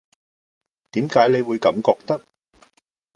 [0.93, 2.25] 點解你會咁覺得